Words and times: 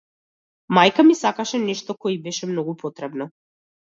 Мајка 0.77 1.03
ми 1.09 1.17
сакаше 1.21 1.61
нешто 1.67 1.97
кое 2.01 2.17
ѝ 2.17 2.21
беше 2.29 2.53
многу 2.55 2.77
потребно. 2.85 3.33